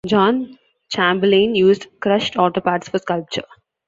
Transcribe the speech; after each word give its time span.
John 0.07 0.57
Chamberlain 0.89 1.53
used 1.53 1.85
crushed 1.99 2.35
auto 2.35 2.59
parts 2.59 2.89
for 2.89 2.97
sculpture. 2.97 3.45